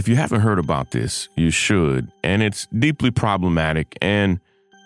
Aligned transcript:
If 0.00 0.08
you 0.08 0.16
haven't 0.16 0.40
heard 0.40 0.58
about 0.58 0.92
this, 0.92 1.28
you 1.36 1.50
should. 1.50 2.10
And 2.24 2.42
it's 2.42 2.66
deeply 2.68 3.10
problematic. 3.10 3.98
And 4.00 4.40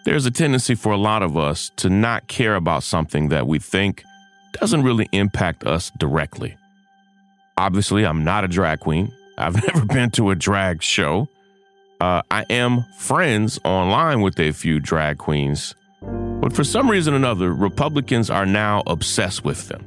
there's 0.05 0.27
a 0.27 0.31
tendency 0.33 0.75
for 0.75 0.91
a 0.91 0.97
lot 0.97 1.23
of 1.23 1.37
us 1.37 1.71
to 1.77 1.89
not 1.89 2.27
care 2.27 2.57
about 2.57 2.83
something 2.83 3.29
that 3.29 3.47
we 3.47 3.61
think 3.61 4.03
doesn't 4.55 4.83
really 4.83 5.09
impact 5.13 5.63
us 5.63 5.93
directly. 5.99 6.57
Obviously, 7.57 8.05
I'm 8.05 8.25
not 8.25 8.43
a 8.43 8.49
drag 8.49 8.81
queen. 8.81 9.13
I've 9.39 9.55
never 9.55 9.87
been 9.87 10.11
to 10.11 10.31
a 10.31 10.35
drag 10.35 10.83
show. 10.83 11.29
Uh, 12.01 12.23
I 12.33 12.45
am 12.51 12.85
friends 12.99 13.61
online 13.65 14.21
with 14.21 14.41
a 14.41 14.51
few 14.51 14.81
drag 14.81 15.19
queens, 15.19 15.77
but 16.03 16.53
for 16.53 16.65
some 16.65 16.91
reason 16.91 17.15
or 17.15 17.19
another, 17.19 17.55
Republicans 17.55 18.31
are 18.31 18.47
now 18.47 18.83
obsessed 18.89 19.45
with 19.45 19.69
them 19.69 19.87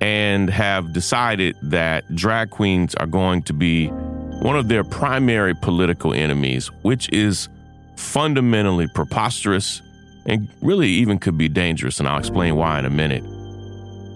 and 0.00 0.48
have 0.48 0.94
decided 0.94 1.56
that 1.62 2.04
drag 2.14 2.48
queens 2.48 2.94
are 2.94 3.06
going 3.06 3.42
to 3.42 3.52
be 3.52 3.92
one 4.40 4.56
of 4.56 4.68
their 4.68 4.84
primary 4.84 5.54
political 5.54 6.12
enemies, 6.12 6.68
which 6.82 7.08
is 7.10 7.48
fundamentally 7.96 8.86
preposterous 8.94 9.82
and 10.26 10.48
really 10.60 10.88
even 10.88 11.18
could 11.18 11.38
be 11.38 11.48
dangerous. 11.48 11.98
And 11.98 12.08
I'll 12.08 12.18
explain 12.18 12.56
why 12.56 12.78
in 12.78 12.84
a 12.84 12.90
minute. 12.90 13.24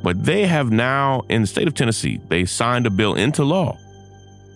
But 0.02 0.24
they 0.24 0.46
have 0.46 0.70
now, 0.70 1.22
in 1.28 1.42
the 1.42 1.46
state 1.46 1.68
of 1.68 1.74
Tennessee, 1.74 2.20
they 2.28 2.44
signed 2.44 2.86
a 2.86 2.90
bill 2.90 3.14
into 3.14 3.44
law 3.44 3.78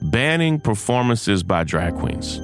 banning 0.02 0.60
performances 0.60 1.42
by 1.42 1.64
drag 1.64 1.94
queens. 1.96 2.38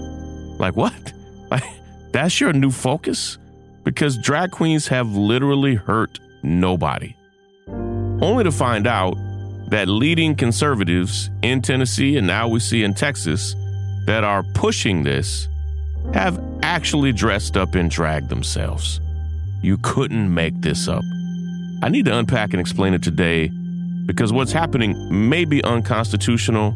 Like, 0.59 0.77
what? 0.77 1.13
Like, 1.51 1.65
that's 2.13 2.41
your 2.41 2.53
new 2.53 2.71
focus? 2.71 3.37
Because 3.83 4.17
drag 4.17 4.53
queens 4.53 4.87
have 4.87 5.09
literally 5.17 5.75
hurt 5.75 6.21
nobody. 6.45 7.17
Only 7.67 8.45
to 8.45 8.53
find 8.53 8.87
out 8.87 9.17
that 9.71 9.89
leading 9.89 10.35
conservatives 10.35 11.31
in 11.43 11.63
Tennessee 11.63 12.17
and 12.17 12.27
now 12.27 12.49
we 12.49 12.61
see 12.61 12.83
in 12.83 12.93
Texas 12.93 13.55
that 14.07 14.25
are 14.25 14.43
pushing 14.55 15.05
this 15.05 15.49
have 16.13 16.43
actually 16.63 17.13
dressed 17.13 17.57
up 17.57 17.77
in 17.77 17.89
drag 17.89 18.29
themselves. 18.29 19.01
You 19.63 19.79
couldn't 19.79 20.33
make 20.33 20.61
this 20.61 20.89
up. 20.89 21.05
I 21.83 21.89
need 21.89 22.05
to 22.07 22.19
unpack 22.19 22.53
and 22.53 22.61
explain 22.61 22.95
it 22.95 23.03
today 23.03 23.49
because 24.07 24.33
what's 24.33 24.53
happening 24.53 25.29
may 25.29 25.45
be 25.45 25.63
unconstitutional, 25.63 26.75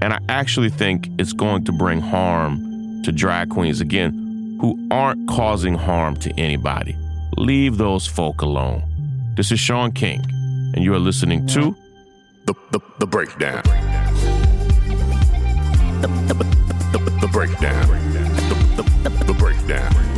and 0.00 0.12
I 0.12 0.20
actually 0.28 0.70
think 0.70 1.08
it's 1.18 1.32
going 1.32 1.64
to 1.64 1.72
bring 1.72 2.00
harm 2.00 3.02
to 3.02 3.10
drag 3.10 3.50
queens 3.50 3.80
again 3.80 4.58
who 4.60 4.78
aren't 4.90 5.28
causing 5.28 5.74
harm 5.74 6.16
to 6.18 6.30
anybody. 6.38 6.96
Leave 7.36 7.76
those 7.76 8.06
folk 8.06 8.42
alone. 8.42 8.84
This 9.34 9.50
is 9.50 9.58
Shaun 9.58 9.90
King, 9.90 10.20
and 10.74 10.84
you 10.84 10.94
are 10.94 10.98
listening 10.98 11.46
to 11.48 11.74
The, 12.46 12.54
the, 12.70 12.80
the 12.98 13.06
Breakdown. 13.06 13.62
The, 16.00 16.08
the, 16.28 16.34
the, 16.92 17.18
the 17.20 17.28
Breakdown. 17.28 17.88
The, 17.88 18.82
the, 18.82 19.08
the, 19.08 19.24
the 19.24 19.34
Breakdown. 19.34 20.10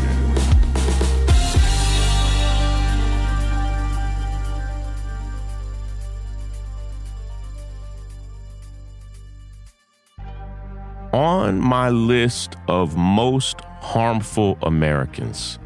on 11.12 11.60
my 11.60 11.90
list 11.90 12.56
of 12.68 12.96
most 12.96 13.60
harmful 13.80 14.58
Americans. 14.62 15.58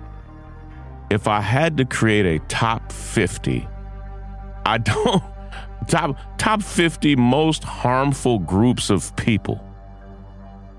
If 1.11 1.29
I 1.29 1.41
had 1.41 1.77
to 1.77 1.85
create 1.85 2.27
a 2.27 2.45
top 2.47 2.91
50, 2.91 3.67
I 4.65 4.79
don't 4.93 5.23
top 5.89 6.17
top 6.39 6.63
50 6.63 7.17
most 7.17 7.65
harmful 7.65 8.39
groups 8.39 8.91
of 8.91 9.15
people. 9.17 9.63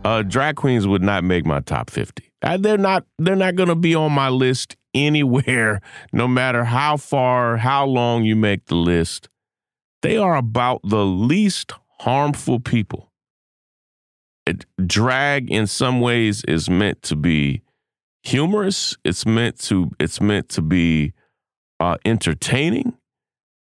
Uh, 0.04 0.22
drag 0.22 0.56
queens 0.56 0.88
would 0.88 1.02
not 1.02 1.24
make 1.24 1.46
my 1.46 1.60
top 1.60 1.90
50. 1.90 2.32
Uh, 2.42 2.58
they're 2.58 2.78
not 2.78 3.06
they're 3.18 3.36
not 3.36 3.56
going 3.56 3.70
to 3.70 3.76
be 3.76 3.96
on 3.96 4.12
my 4.12 4.30
list 4.30 4.76
anywhere 4.94 5.82
no 6.14 6.28
matter 6.28 6.64
how 6.64 6.98
far, 6.98 7.58
how 7.58 7.86
long 7.86 8.24
you 8.24 8.36
make 8.36 8.66
the 8.66 8.76
list. 8.76 9.30
They 10.02 10.18
are 10.18 10.36
about 10.36 10.82
the 10.84 11.06
least 11.06 11.74
harmful 12.00 12.60
people 12.60 13.08
it, 14.48 14.66
drag 14.86 15.52
in 15.52 15.68
some 15.68 16.00
ways 16.00 16.44
is 16.46 16.70
meant 16.70 17.02
to 17.04 17.16
be 17.16 17.62
humorous. 18.24 18.98
It's 19.04 19.26
meant 19.26 19.60
to 19.64 19.92
it's 20.00 20.22
meant 20.22 20.50
to 20.50 20.62
be 20.62 21.14
uh, 21.80 21.98
entertaining. 22.06 22.98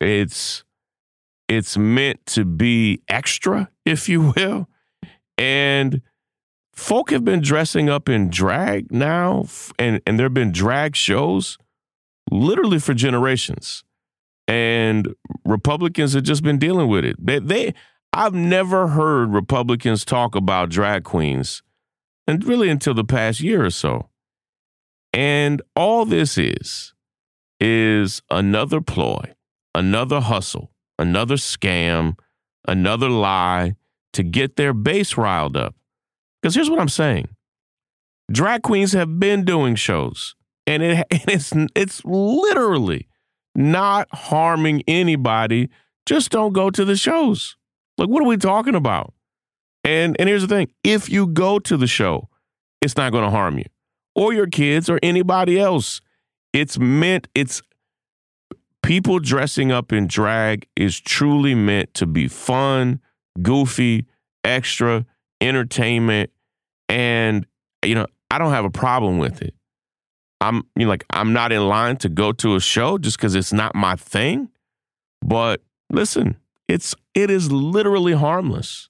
It's 0.00 0.64
it's 1.48 1.76
meant 1.76 2.24
to 2.26 2.44
be 2.44 3.02
extra, 3.08 3.70
if 3.84 4.08
you 4.08 4.32
will. 4.36 4.68
And 5.38 6.02
folk 6.72 7.10
have 7.10 7.24
been 7.24 7.40
dressing 7.40 7.88
up 7.88 8.08
in 8.08 8.30
drag 8.30 8.92
now, 8.92 9.46
and 9.78 10.00
and 10.06 10.18
there've 10.18 10.34
been 10.34 10.52
drag 10.52 10.96
shows 10.96 11.58
literally 12.30 12.78
for 12.78 12.94
generations. 12.94 13.84
And 14.48 15.14
Republicans 15.44 16.12
have 16.14 16.22
just 16.22 16.42
been 16.42 16.58
dealing 16.58 16.88
with 16.88 17.04
it. 17.04 17.16
They 17.24 17.38
they 17.38 17.74
I've 18.12 18.34
never 18.34 18.88
heard 18.88 19.32
Republicans 19.32 20.04
talk 20.04 20.34
about 20.34 20.70
drag 20.70 21.04
queens, 21.04 21.62
and 22.26 22.44
really 22.44 22.68
until 22.68 22.94
the 22.94 23.04
past 23.04 23.40
year 23.40 23.64
or 23.64 23.70
so. 23.70 24.08
And 25.12 25.62
all 25.74 26.04
this 26.04 26.36
is, 26.36 26.92
is 27.58 28.20
another 28.30 28.82
ploy, 28.82 29.34
another 29.74 30.20
hustle, 30.20 30.70
another 30.98 31.36
scam, 31.36 32.18
another 32.66 33.08
lie 33.08 33.74
to 34.12 34.22
get 34.22 34.56
their 34.56 34.72
base 34.72 35.16
riled 35.16 35.56
up. 35.56 35.74
Because 36.40 36.54
here's 36.54 36.70
what 36.70 36.80
I'm 36.80 36.88
saying 36.88 37.28
drag 38.30 38.62
queens 38.62 38.92
have 38.92 39.18
been 39.18 39.44
doing 39.44 39.74
shows, 39.74 40.34
and, 40.66 40.82
it, 40.82 41.06
and 41.10 41.28
it's, 41.28 41.52
it's 41.74 42.04
literally 42.04 43.08
not 43.54 44.08
harming 44.12 44.82
anybody. 44.86 45.68
Just 46.04 46.30
don't 46.30 46.52
go 46.52 46.70
to 46.70 46.84
the 46.84 46.96
shows. 46.96 47.56
Like, 47.98 48.08
what 48.08 48.22
are 48.22 48.26
we 48.26 48.36
talking 48.36 48.74
about? 48.74 49.12
And 49.82 50.16
and 50.18 50.28
here's 50.28 50.42
the 50.42 50.48
thing: 50.48 50.68
if 50.84 51.08
you 51.08 51.26
go 51.26 51.58
to 51.60 51.76
the 51.76 51.86
show, 51.86 52.28
it's 52.80 52.96
not 52.96 53.12
going 53.12 53.24
to 53.24 53.30
harm 53.30 53.58
you 53.58 53.64
or 54.14 54.32
your 54.32 54.46
kids 54.46 54.90
or 54.90 54.98
anybody 55.02 55.58
else. 55.58 56.00
It's 56.52 56.78
meant. 56.78 57.28
It's 57.34 57.62
people 58.86 59.18
dressing 59.18 59.72
up 59.72 59.92
in 59.92 60.06
drag 60.06 60.68
is 60.76 61.00
truly 61.00 61.56
meant 61.56 61.92
to 61.92 62.06
be 62.06 62.28
fun, 62.28 63.00
goofy, 63.42 64.06
extra 64.44 65.04
entertainment, 65.40 66.30
and 66.88 67.46
you 67.84 67.96
know 67.96 68.06
I 68.30 68.38
don't 68.38 68.52
have 68.52 68.64
a 68.64 68.70
problem 68.70 69.18
with 69.18 69.42
it. 69.42 69.54
I'm 70.40 70.62
you 70.76 70.84
know, 70.84 70.88
like 70.88 71.04
I'm 71.10 71.32
not 71.32 71.50
in 71.50 71.66
line 71.68 71.96
to 71.98 72.08
go 72.08 72.30
to 72.34 72.54
a 72.54 72.60
show 72.60 72.96
just 72.96 73.18
because 73.18 73.34
it's 73.34 73.52
not 73.52 73.74
my 73.74 73.96
thing. 73.96 74.50
But 75.20 75.62
listen, 75.90 76.36
it's 76.68 76.94
it 77.12 77.28
is 77.28 77.50
literally 77.50 78.12
harmless. 78.12 78.88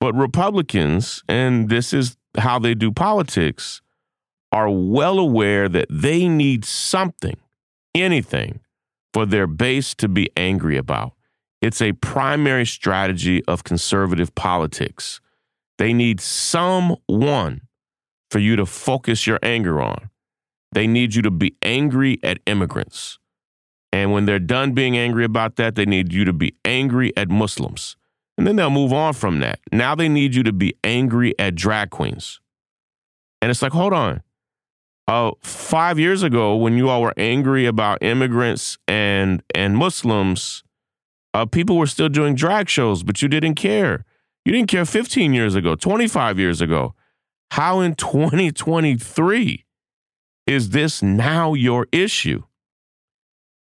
But 0.00 0.14
Republicans, 0.14 1.22
and 1.28 1.68
this 1.68 1.92
is 1.92 2.16
how 2.38 2.58
they 2.58 2.74
do 2.74 2.90
politics, 2.90 3.82
are 4.50 4.70
well 4.70 5.18
aware 5.18 5.68
that 5.68 5.86
they 5.90 6.28
need 6.28 6.64
something, 6.64 7.36
anything, 7.94 8.61
for 9.12 9.26
their 9.26 9.46
base 9.46 9.94
to 9.96 10.08
be 10.08 10.30
angry 10.36 10.76
about. 10.76 11.12
It's 11.60 11.80
a 11.80 11.92
primary 11.92 12.66
strategy 12.66 13.44
of 13.46 13.64
conservative 13.64 14.34
politics. 14.34 15.20
They 15.78 15.92
need 15.92 16.20
someone 16.20 17.62
for 18.30 18.38
you 18.38 18.56
to 18.56 18.66
focus 18.66 19.26
your 19.26 19.38
anger 19.42 19.80
on. 19.80 20.10
They 20.72 20.86
need 20.86 21.14
you 21.14 21.22
to 21.22 21.30
be 21.30 21.54
angry 21.62 22.18
at 22.22 22.40
immigrants. 22.46 23.18
And 23.92 24.10
when 24.10 24.24
they're 24.24 24.38
done 24.38 24.72
being 24.72 24.96
angry 24.96 25.24
about 25.24 25.56
that, 25.56 25.74
they 25.74 25.84
need 25.84 26.12
you 26.12 26.24
to 26.24 26.32
be 26.32 26.54
angry 26.64 27.14
at 27.16 27.28
Muslims. 27.28 27.96
And 28.38 28.46
then 28.46 28.56
they'll 28.56 28.70
move 28.70 28.92
on 28.92 29.12
from 29.12 29.40
that. 29.40 29.60
Now 29.70 29.94
they 29.94 30.08
need 30.08 30.34
you 30.34 30.42
to 30.44 30.52
be 30.52 30.74
angry 30.82 31.38
at 31.38 31.54
drag 31.54 31.90
queens. 31.90 32.40
And 33.42 33.50
it's 33.50 33.60
like, 33.60 33.72
hold 33.72 33.92
on. 33.92 34.22
Uh, 35.08 35.32
five 35.42 35.98
years 35.98 36.22
ago, 36.22 36.56
when 36.56 36.76
you 36.76 36.88
all 36.88 37.02
were 37.02 37.14
angry 37.16 37.66
about 37.66 38.02
immigrants 38.02 38.78
and 38.86 39.42
and 39.54 39.76
Muslims, 39.76 40.62
uh, 41.34 41.44
people 41.44 41.76
were 41.76 41.86
still 41.86 42.08
doing 42.08 42.34
drag 42.34 42.68
shows, 42.68 43.02
but 43.02 43.20
you 43.20 43.28
didn't 43.28 43.54
care. 43.54 44.04
You 44.44 44.52
didn't 44.52 44.68
care 44.68 44.84
15 44.84 45.34
years 45.34 45.54
ago, 45.54 45.74
25 45.74 46.38
years 46.38 46.60
ago. 46.60 46.94
How 47.52 47.80
in 47.80 47.94
2023 47.94 49.64
is 50.46 50.70
this 50.70 51.02
now 51.02 51.54
your 51.54 51.86
issue? 51.92 52.42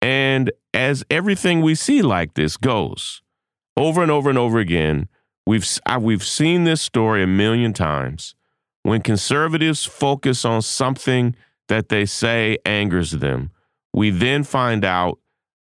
And 0.00 0.50
as 0.72 1.04
everything 1.10 1.62
we 1.62 1.74
see 1.74 2.02
like 2.02 2.34
this 2.34 2.56
goes, 2.56 3.22
over 3.76 4.02
and 4.02 4.10
over 4.10 4.28
and 4.28 4.38
over 4.38 4.58
again, 4.58 5.08
we've 5.46 5.66
we've 6.00 6.24
seen 6.24 6.64
this 6.64 6.82
story 6.82 7.22
a 7.22 7.26
million 7.26 7.72
times. 7.72 8.34
When 8.84 9.00
conservatives 9.00 9.84
focus 9.84 10.44
on 10.44 10.60
something 10.60 11.34
that 11.68 11.88
they 11.88 12.04
say 12.04 12.58
angers 12.66 13.12
them, 13.12 13.50
we 13.94 14.10
then 14.10 14.44
find 14.44 14.84
out 14.84 15.18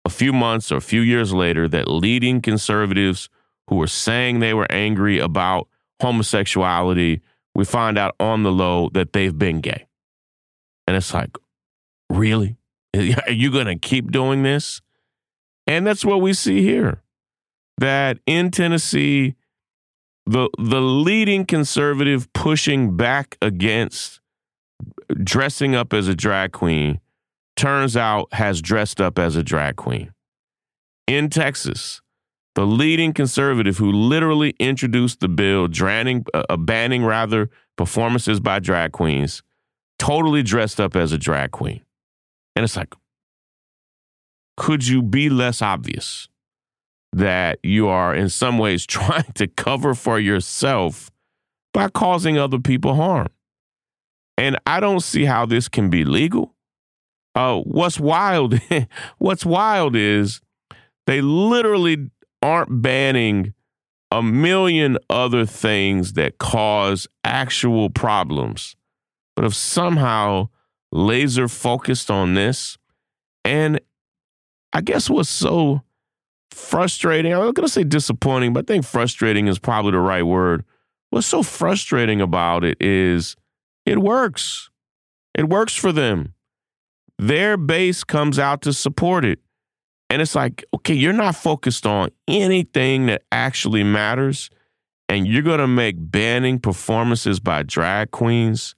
a 0.04 0.08
few 0.08 0.32
months 0.32 0.70
or 0.70 0.76
a 0.76 0.80
few 0.80 1.00
years 1.00 1.32
later 1.34 1.66
that 1.68 1.88
leading 1.88 2.40
conservatives 2.40 3.28
who 3.68 3.74
were 3.74 3.88
saying 3.88 4.38
they 4.38 4.54
were 4.54 4.70
angry 4.70 5.18
about 5.18 5.66
homosexuality. 6.00 7.20
We 7.56 7.64
find 7.64 7.98
out 7.98 8.14
on 8.20 8.44
the 8.44 8.52
low 8.52 8.88
that 8.94 9.12
they've 9.12 9.36
been 9.36 9.60
gay. 9.60 9.88
And 10.86 10.96
it's 10.96 11.12
like, 11.12 11.36
really? 12.08 12.56
Are 12.96 13.32
you 13.32 13.50
going 13.50 13.66
to 13.66 13.76
keep 13.76 14.12
doing 14.12 14.44
this? 14.44 14.80
And 15.66 15.84
that's 15.84 16.04
what 16.04 16.20
we 16.20 16.34
see 16.34 16.62
here. 16.62 17.02
That 17.78 18.18
in 18.26 18.52
Tennessee, 18.52 19.34
the 20.28 20.50
the 20.58 20.80
leading 20.80 21.46
conservative 21.46 22.30
pushing 22.34 22.96
back 22.96 23.38
against 23.40 24.20
dressing 25.24 25.74
up 25.74 25.94
as 25.94 26.06
a 26.06 26.14
drag 26.14 26.52
queen 26.52 27.00
turns 27.56 27.96
out 27.96 28.32
has 28.34 28.60
dressed 28.60 29.00
up 29.00 29.18
as 29.18 29.36
a 29.36 29.42
drag 29.42 29.76
queen. 29.76 30.12
In 31.06 31.30
Texas, 31.30 32.02
the 32.54 32.66
leading 32.66 33.14
conservative 33.14 33.78
who 33.78 33.90
literally 33.90 34.54
introduced 34.60 35.20
the 35.20 35.28
bill, 35.28 35.66
drowning, 35.66 36.26
uh, 36.34 36.56
banning 36.58 37.04
rather 37.04 37.48
performances 37.76 38.38
by 38.38 38.58
drag 38.58 38.92
queens, 38.92 39.42
totally 39.98 40.42
dressed 40.42 40.78
up 40.78 40.94
as 40.94 41.10
a 41.10 41.18
drag 41.18 41.52
queen. 41.52 41.80
And 42.54 42.64
it's 42.64 42.76
like, 42.76 42.94
could 44.58 44.86
you 44.86 45.00
be 45.00 45.30
less 45.30 45.62
obvious 45.62 46.28
that 47.18 47.58
you 47.62 47.88
are 47.88 48.14
in 48.14 48.28
some 48.28 48.58
ways 48.58 48.86
trying 48.86 49.32
to 49.34 49.46
cover 49.46 49.94
for 49.94 50.18
yourself 50.18 51.10
by 51.72 51.88
causing 51.88 52.38
other 52.38 52.58
people 52.58 52.94
harm? 52.94 53.28
And 54.36 54.58
I 54.66 54.80
don't 54.80 55.00
see 55.00 55.24
how 55.24 55.46
this 55.46 55.68
can 55.68 55.90
be 55.90 56.04
legal. 56.04 56.54
Uh, 57.34 57.58
what's 57.60 58.00
wild? 58.00 58.60
what's 59.18 59.44
wild 59.44 59.96
is 59.96 60.40
they 61.06 61.20
literally 61.20 62.10
aren't 62.42 62.82
banning 62.82 63.54
a 64.10 64.22
million 64.22 64.96
other 65.10 65.44
things 65.44 66.14
that 66.14 66.38
cause 66.38 67.06
actual 67.24 67.90
problems, 67.90 68.76
but 69.36 69.42
have 69.42 69.54
somehow 69.54 70.48
laser 70.92 71.48
focused 71.48 72.10
on 72.10 72.34
this. 72.34 72.78
And 73.44 73.80
I 74.72 74.80
guess 74.80 75.10
what's 75.10 75.28
so 75.28 75.82
frustrating, 76.50 77.32
I'm 77.32 77.40
going 77.40 77.54
to 77.54 77.68
say 77.68 77.84
disappointing, 77.84 78.52
but 78.52 78.64
I 78.64 78.72
think 78.72 78.84
frustrating 78.84 79.48
is 79.48 79.58
probably 79.58 79.92
the 79.92 80.00
right 80.00 80.22
word. 80.22 80.64
What's 81.10 81.26
so 81.26 81.42
frustrating 81.42 82.20
about 82.20 82.64
it 82.64 82.76
is 82.80 83.36
it 83.86 83.98
works. 83.98 84.70
It 85.34 85.48
works 85.48 85.74
for 85.74 85.92
them. 85.92 86.34
Their 87.18 87.56
base 87.56 88.04
comes 88.04 88.38
out 88.38 88.62
to 88.62 88.72
support 88.72 89.24
it. 89.24 89.40
And 90.10 90.22
it's 90.22 90.34
like, 90.34 90.64
okay, 90.74 90.94
you're 90.94 91.12
not 91.12 91.36
focused 91.36 91.86
on 91.86 92.10
anything 92.26 93.06
that 93.06 93.22
actually 93.30 93.84
matters. 93.84 94.50
And 95.08 95.26
you're 95.26 95.42
going 95.42 95.58
to 95.58 95.66
make 95.66 95.96
banning 95.98 96.58
performances 96.58 97.40
by 97.40 97.62
drag 97.62 98.10
queens 98.10 98.74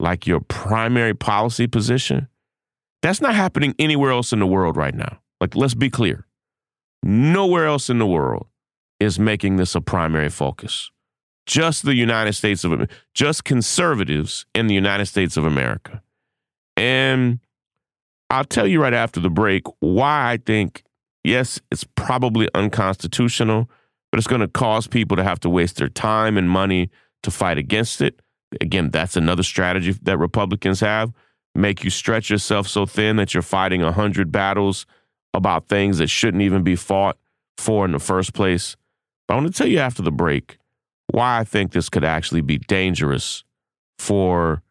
like 0.00 0.26
your 0.26 0.40
primary 0.40 1.14
policy 1.14 1.66
position. 1.66 2.28
That's 3.00 3.20
not 3.20 3.34
happening 3.34 3.74
anywhere 3.78 4.10
else 4.10 4.32
in 4.32 4.38
the 4.40 4.46
world 4.46 4.76
right 4.76 4.94
now. 4.94 5.18
Like, 5.40 5.56
let's 5.56 5.74
be 5.74 5.90
clear. 5.90 6.26
Nowhere 7.02 7.66
else 7.66 7.90
in 7.90 7.98
the 7.98 8.06
world 8.06 8.46
is 9.00 9.18
making 9.18 9.56
this 9.56 9.74
a 9.74 9.80
primary 9.80 10.28
focus. 10.28 10.90
Just 11.46 11.84
the 11.84 11.94
United 11.94 12.34
States 12.34 12.62
of 12.62 12.72
America, 12.72 12.94
just 13.14 13.44
conservatives 13.44 14.46
in 14.54 14.68
the 14.68 14.74
United 14.74 15.06
States 15.06 15.36
of 15.36 15.44
America. 15.44 16.00
And 16.76 17.40
I'll 18.30 18.44
tell 18.44 18.66
you 18.66 18.80
right 18.80 18.94
after 18.94 19.18
the 19.18 19.28
break 19.28 19.64
why 19.80 20.30
I 20.32 20.36
think, 20.36 20.84
yes, 21.24 21.60
it's 21.72 21.84
probably 21.96 22.48
unconstitutional, 22.54 23.68
but 24.10 24.18
it's 24.18 24.28
going 24.28 24.40
to 24.40 24.48
cause 24.48 24.86
people 24.86 25.16
to 25.16 25.24
have 25.24 25.40
to 25.40 25.50
waste 25.50 25.76
their 25.76 25.88
time 25.88 26.38
and 26.38 26.48
money 26.48 26.90
to 27.24 27.30
fight 27.32 27.58
against 27.58 28.00
it. 28.00 28.20
Again, 28.60 28.90
that's 28.90 29.16
another 29.16 29.42
strategy 29.42 29.92
that 30.02 30.18
Republicans 30.18 30.80
have. 30.80 31.12
Make 31.54 31.82
you 31.82 31.90
stretch 31.90 32.30
yourself 32.30 32.68
so 32.68 32.86
thin 32.86 33.16
that 33.16 33.34
you're 33.34 33.42
fighting 33.42 33.82
100 33.82 34.30
battles 34.30 34.86
about 35.34 35.68
things 35.68 35.98
that 35.98 36.08
shouldn't 36.08 36.42
even 36.42 36.62
be 36.62 36.76
fought 36.76 37.16
for 37.56 37.84
in 37.84 37.92
the 37.92 37.98
first 37.98 38.34
place. 38.34 38.76
But 39.26 39.34
I 39.34 39.36
want 39.38 39.48
to 39.48 39.52
tell 39.52 39.66
you 39.68 39.78
after 39.78 40.02
the 40.02 40.12
break 40.12 40.58
why 41.08 41.38
I 41.38 41.44
think 41.44 41.72
this 41.72 41.88
could 41.88 42.04
actually 42.04 42.40
be 42.40 42.58
dangerous 42.58 43.44
for 43.98 44.62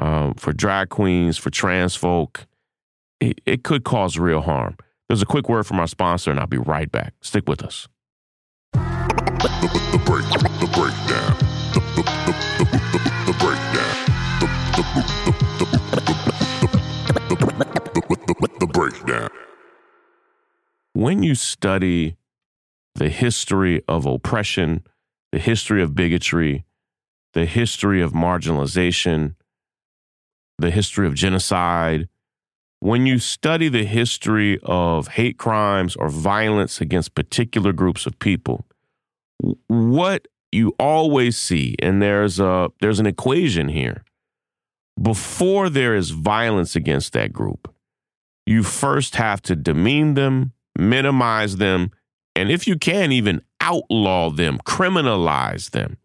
um, 0.00 0.34
for 0.34 0.52
drag 0.52 0.90
queens, 0.90 1.36
for 1.36 1.50
trans 1.50 1.96
folk, 1.96 2.46
it, 3.20 3.40
it 3.44 3.64
could 3.64 3.82
cause 3.84 4.16
real 4.16 4.42
harm. 4.42 4.76
There's 5.08 5.22
a 5.22 5.26
quick 5.26 5.48
word 5.48 5.66
from 5.66 5.80
our 5.80 5.88
sponsor, 5.88 6.30
and 6.30 6.38
I'll 6.38 6.46
be 6.46 6.58
right 6.58 6.90
back. 6.90 7.14
Stick 7.20 7.48
with 7.48 7.62
us. 7.62 7.88
The, 8.72 8.80
break, 10.04 10.24
the 10.30 10.68
breakdown. 10.74 11.36
The, 11.72 11.80
breakdown. 13.40 13.94
The, 18.60 18.66
breakdown. 18.66 19.30
When 20.98 21.22
you 21.22 21.36
study 21.36 22.16
the 22.96 23.08
history 23.08 23.84
of 23.86 24.04
oppression, 24.04 24.82
the 25.30 25.38
history 25.38 25.80
of 25.80 25.94
bigotry, 25.94 26.64
the 27.34 27.44
history 27.44 28.02
of 28.02 28.14
marginalization, 28.14 29.36
the 30.58 30.72
history 30.72 31.06
of 31.06 31.14
genocide, 31.14 32.08
when 32.80 33.06
you 33.06 33.20
study 33.20 33.68
the 33.68 33.84
history 33.84 34.58
of 34.64 35.06
hate 35.06 35.38
crimes 35.38 35.94
or 35.94 36.08
violence 36.08 36.80
against 36.80 37.14
particular 37.14 37.72
groups 37.72 38.04
of 38.04 38.18
people, 38.18 38.66
what 39.68 40.26
you 40.50 40.74
always 40.80 41.38
see, 41.38 41.76
and 41.78 42.02
there's 42.02 42.40
a 42.40 42.70
there's 42.80 42.98
an 42.98 43.06
equation 43.06 43.68
here. 43.68 44.02
Before 45.00 45.70
there 45.70 45.94
is 45.94 46.10
violence 46.10 46.74
against 46.74 47.12
that 47.12 47.32
group, 47.32 47.72
you 48.46 48.64
first 48.64 49.14
have 49.14 49.40
to 49.42 49.54
demean 49.54 50.14
them, 50.14 50.54
minimize 50.78 51.56
them, 51.56 51.90
and 52.34 52.50
if 52.50 52.66
you 52.66 52.78
can, 52.78 53.12
even 53.12 53.42
outlaw 53.60 54.30
them, 54.30 54.58
criminalize 54.64 55.70
them. 55.70 55.96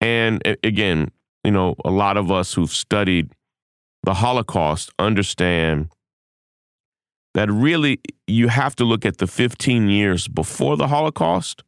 And 0.00 0.42
again, 0.62 1.10
you 1.42 1.50
know, 1.50 1.74
a 1.84 1.90
lot 1.90 2.16
of 2.16 2.30
us 2.30 2.52
who've 2.52 2.70
studied 2.70 3.32
the 4.02 4.14
Holocaust 4.14 4.90
understand 4.98 5.88
that 7.34 7.50
really 7.50 8.00
you 8.26 8.48
have 8.48 8.76
to 8.76 8.84
look 8.84 9.04
at 9.04 9.18
the 9.18 9.26
15 9.26 9.88
years 9.88 10.28
before 10.28 10.76
the 10.76 10.88
Holocaust 10.88 11.62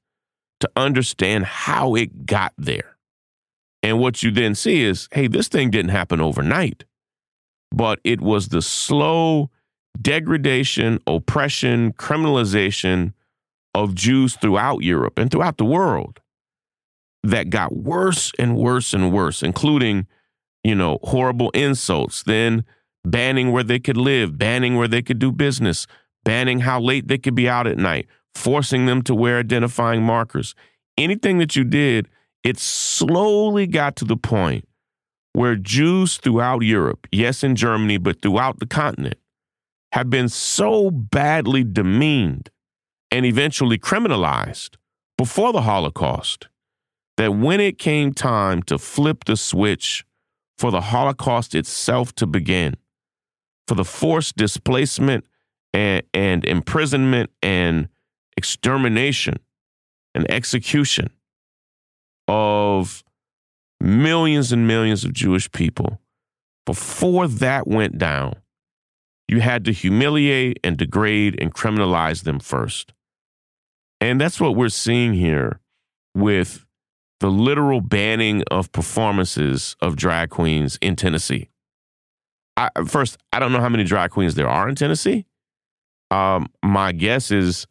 to 0.61 0.71
understand 0.77 1.45
how 1.45 1.95
it 1.95 2.27
got 2.27 2.53
there. 2.57 2.97
And 3.83 4.01
what 4.01 4.23
you 4.23 4.31
then 4.31 4.55
see 4.55 4.83
is 4.83 5.09
hey, 5.12 5.29
this 5.29 5.49
thing 5.49 5.71
didn't 5.71 5.91
happen 5.91 6.21
overnight, 6.21 6.85
but 7.71 8.00
it 8.02 8.21
was 8.21 8.49
the 8.49 8.62
slow 8.62 9.50
degradation, 10.00 10.99
oppression, 11.07 11.93
criminalization 11.95 13.12
of 13.75 13.95
Jews 13.95 14.37
throughout 14.37 14.83
Europe 14.83 15.19
and 15.19 15.31
throughout 15.31 15.59
the 15.59 15.64
world 15.64 16.21
that 17.23 17.50
got 17.50 17.76
worse 17.76 18.33
and 18.38 18.57
worse 18.57 18.95
and 18.95 19.12
worse, 19.12 19.43
including 19.43 20.07
you 20.64 20.75
know, 20.75 20.99
horrible 21.02 21.50
insults, 21.50 22.23
then 22.25 22.64
banning 23.05 23.52
where 23.52 23.62
they 23.62 23.78
could 23.78 23.97
live, 23.97 24.38
banning 24.38 24.76
where 24.76 24.88
they 24.88 25.02
could 25.02 25.19
do 25.19 25.33
business, 25.33 25.87
banning 26.25 26.61
how 26.61 26.81
late 26.81 27.09
they 27.09 27.19
could 27.19 27.35
be 27.35 27.49
out 27.49 27.67
at 27.67 27.78
night, 27.78 28.07
forcing 28.35 28.87
them 28.87 29.02
to 29.02 29.14
wear 29.14 29.38
identifying 29.38 30.02
markers. 30.02 30.55
Anything 30.97 31.38
that 31.38 31.57
you 31.57 31.64
did, 31.64 32.09
it 32.45 32.59
slowly 32.59 33.67
got 33.67 33.97
to 33.97 34.05
the 34.05 34.17
point 34.17 34.67
where 35.33 35.57
Jews 35.57 36.17
throughout 36.17 36.61
Europe, 36.61 37.07
yes, 37.12 37.45
in 37.45 37.55
Germany, 37.55 37.99
but 37.99 38.21
throughout 38.21 38.59
the 38.59 38.67
continent, 38.67 39.19
have 39.92 40.11
been 40.11 40.28
so 40.28 40.90
badly 40.90 41.64
demeaned 41.64 42.50
and 43.11 43.25
eventually 43.25 43.78
criminalized 43.78 44.76
before 45.16 45.52
the 45.52 45.62
Holocaust 45.62 46.49
that 47.16 47.35
when 47.35 47.61
it 47.61 47.78
came 47.78 48.12
time 48.12 48.62
to 48.62 48.78
flip 48.78 49.25
the 49.25 49.37
switch 49.37 50.04
for 50.57 50.71
the 50.71 50.80
Holocaust 50.80 51.54
itself 51.54 52.14
to 52.16 52.26
begin, 52.26 52.76
for 53.66 53.75
the 53.75 53.85
forced 53.85 54.37
displacement 54.37 55.25
and, 55.73 56.02
and 56.14 56.45
imprisonment 56.45 57.30
and 57.42 57.88
extermination 58.37 59.37
and 60.14 60.30
execution 60.30 61.11
of 62.26 63.02
millions 63.80 64.52
and 64.52 64.66
millions 64.66 65.04
of 65.04 65.12
Jewish 65.12 65.50
people. 65.52 66.00
Before 66.66 67.26
that 67.28 67.66
went 67.66 67.99
down, 67.99 68.35
you 69.28 69.40
had 69.40 69.64
to 69.66 69.73
humiliate 69.73 70.58
and 70.64 70.76
degrade 70.76 71.40
and 71.40 71.54
criminalize 71.54 72.25
them 72.25 72.40
first. 72.40 72.92
And 74.00 74.20
that's 74.20 74.40
what 74.40 74.56
we're 74.56 74.70
seeing 74.70 75.12
here 75.12 75.61
with 76.14 76.64
the 77.20 77.30
literal 77.30 77.80
banning 77.80 78.42
of 78.50 78.73
performances 78.73 79.76
of 79.80 79.97
drag 79.97 80.30
queens 80.30 80.78
in 80.80 80.97
Tennessee. 80.97 81.50
I, 82.56 82.70
first, 82.87 83.18
I 83.32 83.38
don't 83.38 83.52
know 83.52 83.61
how 83.61 83.68
many 83.68 83.85
drag 83.85 84.11
queens 84.11 84.35
there 84.35 84.49
are 84.49 84.68
in 84.68 84.75
Tennessee. 84.75 85.26
Um, 86.11 86.49
my 86.64 86.92
guess 86.92 87.30
is 87.30 87.66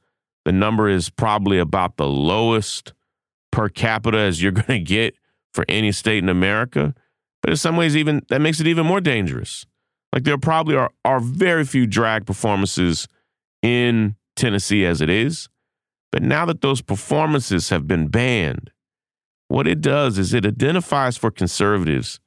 the 0.45 0.51
number 0.51 0.87
is 0.87 1.09
probably 1.09 1.59
about 1.59 1.97
the 1.97 2.07
lowest 2.07 2.93
per 3.51 3.69
capita 3.69 4.17
as 4.17 4.41
you're 4.41 4.51
going 4.53 4.65
to 4.67 4.79
get 4.79 5.15
for 5.53 5.65
any 5.67 5.91
state 5.91 6.23
in 6.23 6.29
America. 6.29 6.93
But 7.41 7.51
in 7.51 7.57
some 7.57 7.77
ways, 7.77 7.95
even 7.95 8.21
that 8.29 8.41
makes 8.41 8.59
it 8.59 8.67
even 8.67 8.85
more 8.85 9.01
dangerous. 9.01 9.65
Like 10.13 10.23
there 10.23 10.37
probably 10.37 10.75
are, 10.75 10.91
are 11.05 11.19
very 11.19 11.65
few 11.65 11.85
drag 11.85 12.25
performances 12.25 13.07
in 13.61 14.15
Tennessee 14.35 14.85
as 14.85 15.01
it 15.01 15.09
is. 15.09 15.49
But 16.11 16.23
now 16.23 16.45
that 16.45 16.61
those 16.61 16.81
performances 16.81 17.69
have 17.69 17.87
been 17.87 18.07
banned, 18.07 18.71
what 19.49 19.67
it 19.67 19.81
does 19.81 20.17
is 20.17 20.33
it 20.33 20.45
identifies 20.45 21.17
for 21.17 21.31
conservatives 21.31 22.19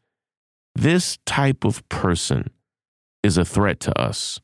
this 0.75 1.19
type 1.27 1.65
of 1.65 1.87
person 1.89 2.51
is 3.23 3.37
a 3.37 3.45
threat 3.45 3.81
to 3.81 3.99
us. 3.99 4.41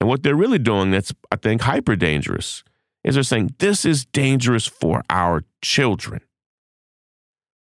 And 0.00 0.08
what 0.08 0.22
they're 0.22 0.34
really 0.34 0.58
doing 0.58 0.90
that's, 0.90 1.12
I 1.30 1.36
think, 1.36 1.62
hyper 1.62 1.96
dangerous 1.96 2.62
is 3.04 3.14
they're 3.14 3.22
saying 3.22 3.54
this 3.58 3.84
is 3.84 4.04
dangerous 4.04 4.66
for 4.66 5.02
our 5.08 5.44
children. 5.62 6.20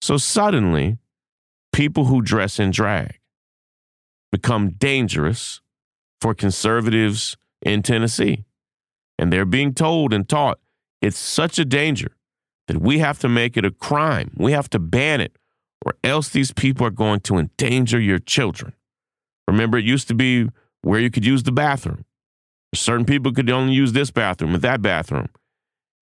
So 0.02 0.18
suddenly, 0.18 0.98
people 1.72 2.06
who 2.06 2.22
dress 2.22 2.60
in 2.60 2.72
drag 2.72 3.20
become 4.38 4.70
dangerous 4.70 5.62
for 6.22 6.36
conservatives 6.36 7.38
in 7.62 7.82
Tennessee. 7.82 8.46
And 9.18 9.34
they're 9.34 9.46
being 9.46 9.74
told 9.74 10.14
and 10.14 10.30
taught 10.30 10.60
it's 11.02 11.18
such 11.18 11.58
a 11.58 11.66
danger 11.66 12.12
that 12.68 12.80
we 12.80 13.00
have 13.00 13.18
to 13.20 13.30
make 13.30 13.58
it 13.58 13.66
a 13.66 13.72
crime. 13.72 14.32
We 14.36 14.52
have 14.52 14.70
to 14.70 14.80
ban 14.80 15.22
it, 15.22 15.36
or 15.84 15.96
else 16.04 16.30
these 16.30 16.52
people 16.52 16.86
are 16.86 16.92
going 16.92 17.22
to 17.22 17.38
endanger 17.38 18.00
your 18.00 18.20
children. 18.20 18.74
Remember, 19.48 19.80
it 19.80 19.86
used 19.86 20.08
to 20.10 20.14
be 20.14 20.50
where 20.84 21.00
you 21.00 21.10
could 21.10 21.26
use 21.26 21.44
the 21.44 21.52
bathroom. 21.52 22.06
Certain 22.76 23.06
people 23.06 23.32
could 23.34 23.50
only 23.50 23.74
use 23.74 23.94
this 23.94 24.12
bathroom 24.12 24.54
or 24.54 24.60
that 24.60 24.84
bathroom. 24.84 25.30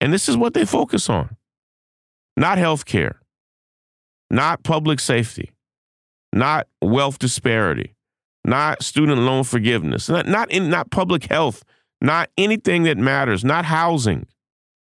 And 0.00 0.12
this 0.12 0.28
is 0.28 0.36
what 0.36 0.52
they 0.52 0.66
focus 0.66 1.08
on 1.08 1.36
not 2.36 2.58
health 2.58 2.84
care, 2.84 3.18
not 4.30 4.62
public 4.62 5.00
safety, 5.00 5.52
not 6.34 6.66
wealth 6.82 7.18
disparity, 7.18 7.95
not 8.46 8.82
student 8.82 9.20
loan 9.22 9.44
forgiveness, 9.44 10.08
not, 10.08 10.26
not, 10.26 10.50
in, 10.50 10.70
not 10.70 10.90
public 10.90 11.24
health, 11.24 11.64
not 12.00 12.30
anything 12.38 12.84
that 12.84 12.96
matters, 12.96 13.44
not 13.44 13.64
housing, 13.64 14.26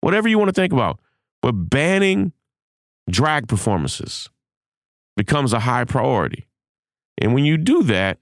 whatever 0.02 0.28
you 0.28 0.38
want 0.38 0.50
to 0.50 0.62
think 0.62 0.74
about. 0.74 1.00
But 1.42 1.54
banning 1.54 2.34
drag 3.10 3.48
performances 3.48 4.30
becomes 5.16 5.54
a 5.54 5.62
high 5.62 5.86
priority. 5.86 6.48
And 7.18 7.34
when 7.34 7.46
you 7.46 7.58
do 7.58 7.84
that, 7.84 8.20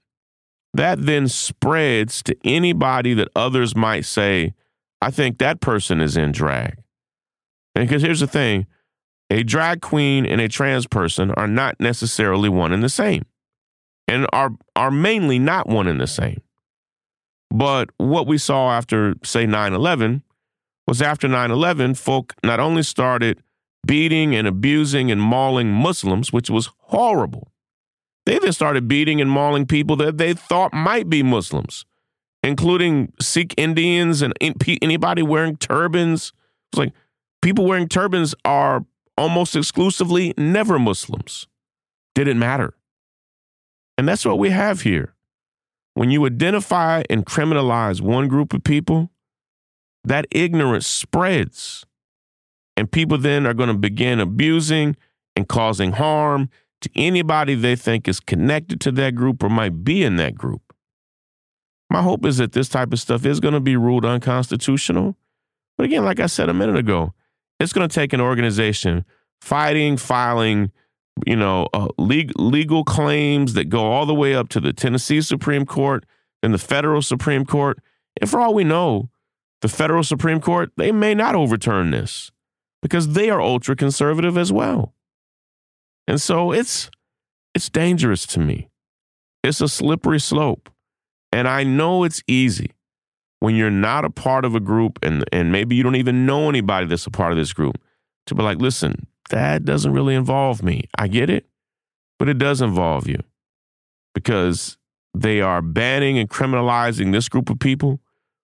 that 0.72 1.04
then 1.04 1.28
spreads 1.28 2.22
to 2.24 2.36
anybody 2.44 3.14
that 3.14 3.28
others 3.34 3.74
might 3.74 4.04
say, 4.04 4.54
I 5.00 5.10
think 5.10 5.38
that 5.38 5.60
person 5.60 6.00
is 6.00 6.16
in 6.16 6.32
drag. 6.32 6.78
And 7.74 7.86
because 7.86 8.02
here's 8.02 8.20
the 8.20 8.26
thing 8.26 8.66
a 9.30 9.42
drag 9.42 9.80
queen 9.80 10.26
and 10.26 10.40
a 10.40 10.48
trans 10.48 10.86
person 10.86 11.32
are 11.32 11.48
not 11.48 11.80
necessarily 11.80 12.48
one 12.48 12.72
and 12.72 12.84
the 12.84 12.88
same, 12.88 13.24
and 14.08 14.26
are, 14.32 14.50
are 14.76 14.90
mainly 14.90 15.38
not 15.38 15.68
one 15.68 15.86
and 15.88 16.00
the 16.00 16.06
same. 16.06 16.40
But 17.50 17.90
what 17.98 18.26
we 18.26 18.38
saw 18.38 18.72
after, 18.72 19.14
say, 19.22 19.46
9 19.46 19.72
11 19.72 20.22
was 20.86 21.00
after 21.00 21.28
9 21.28 21.50
11, 21.50 21.94
folk 21.94 22.34
not 22.42 22.60
only 22.60 22.82
started 22.82 23.42
beating 23.86 24.34
and 24.34 24.46
abusing 24.46 25.10
and 25.10 25.20
mauling 25.20 25.70
Muslims, 25.72 26.32
which 26.32 26.50
was 26.50 26.70
horrible, 26.78 27.52
they 28.26 28.38
then 28.38 28.52
started 28.52 28.88
beating 28.88 29.20
and 29.20 29.30
mauling 29.30 29.66
people 29.66 29.96
that 29.96 30.18
they 30.18 30.32
thought 30.34 30.72
might 30.72 31.08
be 31.08 31.22
Muslims, 31.22 31.84
including 32.42 33.12
Sikh 33.20 33.54
Indians 33.56 34.22
and 34.22 34.34
anybody 34.82 35.22
wearing 35.22 35.56
turbans. 35.56 36.32
It's 36.72 36.78
like 36.78 36.92
people 37.42 37.66
wearing 37.66 37.88
turbans 37.88 38.34
are 38.44 38.84
almost 39.16 39.54
exclusively 39.54 40.34
never 40.36 40.78
Muslims. 40.78 41.46
Didn't 42.14 42.38
matter. 42.38 42.74
And 43.96 44.08
that's 44.08 44.24
what 44.24 44.38
we 44.38 44.50
have 44.50 44.82
here. 44.82 45.14
When 45.94 46.10
you 46.10 46.26
identify 46.26 47.04
and 47.08 47.24
criminalize 47.24 48.00
one 48.00 48.26
group 48.28 48.52
of 48.52 48.64
people, 48.64 49.10
that 50.02 50.26
ignorance 50.30 50.86
spreads. 50.86 51.84
And 52.76 52.90
people 52.90 53.18
then 53.18 53.46
are 53.46 53.54
going 53.54 53.68
to 53.68 53.74
begin 53.78 54.18
abusing 54.18 54.96
and 55.36 55.48
causing 55.48 55.92
harm 55.92 56.50
to 56.80 56.90
anybody 56.96 57.54
they 57.54 57.76
think 57.76 58.08
is 58.08 58.20
connected 58.20 58.80
to 58.82 58.92
that 58.92 59.14
group 59.14 59.42
or 59.42 59.48
might 59.48 59.84
be 59.84 60.02
in 60.02 60.16
that 60.16 60.34
group. 60.34 60.74
My 61.88 62.02
hope 62.02 62.26
is 62.26 62.38
that 62.38 62.52
this 62.52 62.68
type 62.68 62.92
of 62.92 63.00
stuff 63.00 63.24
is 63.24 63.40
going 63.40 63.54
to 63.54 63.60
be 63.60 63.76
ruled 63.76 64.04
unconstitutional. 64.04 65.16
But 65.78 65.84
again, 65.84 66.04
like 66.04 66.20
I 66.20 66.26
said 66.26 66.48
a 66.48 66.54
minute 66.54 66.76
ago, 66.76 67.14
it's 67.60 67.72
going 67.72 67.88
to 67.88 67.94
take 67.94 68.12
an 68.12 68.20
organization 68.20 69.04
fighting, 69.40 69.96
filing, 69.96 70.72
you 71.26 71.36
know, 71.36 71.68
uh, 71.72 71.88
legal, 71.98 72.44
legal 72.44 72.84
claims 72.84 73.54
that 73.54 73.68
go 73.68 73.92
all 73.92 74.06
the 74.06 74.14
way 74.14 74.34
up 74.34 74.48
to 74.50 74.60
the 74.60 74.72
Tennessee 74.72 75.20
Supreme 75.20 75.64
Court 75.64 76.04
and 76.42 76.52
the 76.52 76.58
federal 76.58 77.02
Supreme 77.02 77.44
Court. 77.44 77.78
And 78.20 78.28
for 78.28 78.40
all 78.40 78.54
we 78.54 78.64
know, 78.64 79.10
the 79.62 79.68
federal 79.68 80.02
Supreme 80.02 80.40
Court, 80.40 80.72
they 80.76 80.92
may 80.92 81.14
not 81.14 81.34
overturn 81.34 81.90
this 81.90 82.30
because 82.82 83.14
they 83.14 83.30
are 83.30 83.40
ultra 83.40 83.74
conservative 83.74 84.36
as 84.36 84.52
well. 84.52 84.94
And 86.06 86.20
so 86.20 86.52
it's 86.52 86.90
it's 87.54 87.70
dangerous 87.70 88.26
to 88.26 88.40
me. 88.40 88.68
It's 89.42 89.60
a 89.60 89.68
slippery 89.68 90.20
slope. 90.20 90.68
And 91.32 91.48
I 91.48 91.64
know 91.64 92.04
it's 92.04 92.22
easy 92.26 92.72
when 93.40 93.54
you're 93.54 93.70
not 93.70 94.04
a 94.04 94.10
part 94.10 94.44
of 94.44 94.54
a 94.54 94.60
group 94.60 94.98
and 95.02 95.24
and 95.32 95.50
maybe 95.50 95.76
you 95.76 95.82
don't 95.82 95.96
even 95.96 96.26
know 96.26 96.48
anybody 96.48 96.86
that's 96.86 97.06
a 97.06 97.10
part 97.10 97.32
of 97.32 97.38
this 97.38 97.52
group 97.52 97.80
to 98.26 98.34
be 98.34 98.42
like, 98.42 98.58
listen, 98.58 99.06
that 99.30 99.64
doesn't 99.64 99.92
really 99.92 100.14
involve 100.14 100.62
me. 100.62 100.88
I 100.98 101.08
get 101.08 101.30
it, 101.30 101.46
but 102.18 102.28
it 102.28 102.38
does 102.38 102.60
involve 102.60 103.08
you 103.08 103.18
because 104.14 104.76
they 105.14 105.40
are 105.40 105.62
banning 105.62 106.18
and 106.18 106.28
criminalizing 106.28 107.12
this 107.12 107.28
group 107.28 107.50
of 107.50 107.58
people 107.58 108.00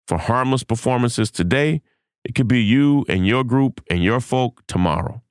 for 0.09 0.19
harmless 0.19 0.65
performances 0.65 1.31
today. 1.31 1.83
It 2.25 2.35
could 2.35 2.49
be 2.49 2.63
you 2.63 3.05
and 3.09 3.27
your 3.27 3.45
group 3.45 3.83
and 3.91 4.03
your 4.03 4.21
folk 4.21 4.63
tomorrow. 4.67 5.23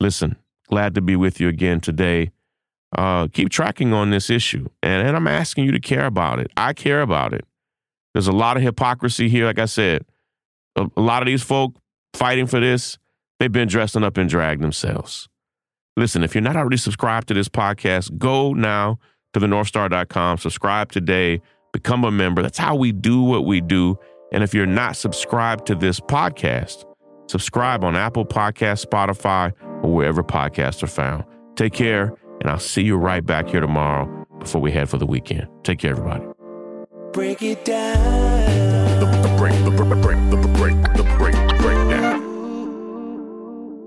Listen, 0.00 0.36
Glad 0.72 0.94
to 0.94 1.02
be 1.02 1.16
with 1.16 1.38
you 1.38 1.48
again 1.48 1.80
today. 1.80 2.30
Uh, 2.96 3.28
keep 3.28 3.50
tracking 3.50 3.92
on 3.92 4.08
this 4.08 4.30
issue. 4.30 4.70
And, 4.82 5.06
and 5.06 5.14
I'm 5.14 5.28
asking 5.28 5.66
you 5.66 5.72
to 5.72 5.80
care 5.80 6.06
about 6.06 6.38
it. 6.38 6.50
I 6.56 6.72
care 6.72 7.02
about 7.02 7.34
it. 7.34 7.44
There's 8.14 8.26
a 8.26 8.32
lot 8.32 8.56
of 8.56 8.62
hypocrisy 8.62 9.28
here. 9.28 9.44
Like 9.44 9.58
I 9.58 9.66
said, 9.66 10.06
a, 10.74 10.88
a 10.96 11.00
lot 11.02 11.20
of 11.20 11.26
these 11.26 11.42
folk 11.42 11.74
fighting 12.14 12.46
for 12.46 12.58
this, 12.58 12.96
they've 13.42 13.50
been 13.50 13.66
dressing 13.66 14.04
up 14.04 14.18
in 14.18 14.28
drag 14.28 14.60
themselves. 14.60 15.28
Listen, 15.96 16.22
if 16.22 16.32
you're 16.32 16.42
not 16.42 16.54
already 16.54 16.76
subscribed 16.76 17.26
to 17.26 17.34
this 17.34 17.48
podcast, 17.48 18.16
go 18.16 18.54
now 18.54 19.00
to 19.32 19.40
thenorthstar.com, 19.40 20.38
subscribe 20.38 20.92
today, 20.92 21.40
become 21.72 22.04
a 22.04 22.12
member. 22.12 22.40
That's 22.40 22.58
how 22.58 22.76
we 22.76 22.92
do 22.92 23.20
what 23.20 23.44
we 23.44 23.60
do. 23.60 23.98
And 24.30 24.44
if 24.44 24.54
you're 24.54 24.64
not 24.64 24.96
subscribed 24.96 25.66
to 25.66 25.74
this 25.74 25.98
podcast, 25.98 26.84
subscribe 27.26 27.82
on 27.82 27.96
Apple 27.96 28.24
Podcast, 28.24 28.86
Spotify, 28.86 29.52
or 29.82 29.92
wherever 29.92 30.22
podcasts 30.22 30.80
are 30.84 30.86
found. 30.86 31.24
Take 31.56 31.72
care, 31.72 32.14
and 32.40 32.48
I'll 32.48 32.60
see 32.60 32.82
you 32.82 32.96
right 32.96 33.26
back 33.26 33.48
here 33.48 33.60
tomorrow 33.60 34.24
before 34.38 34.60
we 34.60 34.70
head 34.70 34.88
for 34.88 34.98
the 34.98 35.06
weekend. 35.06 35.48
Take 35.64 35.80
care, 35.80 35.90
everybody. 35.90 36.24
Break 37.12 37.42
it 37.42 37.64
down. 37.64 39.00
Break, 39.36 39.52
break, 39.64 40.00
break, 40.00 40.30
the 40.30 40.36
break, 40.56 40.82
the 40.94 41.02
breakdown. 41.18 42.21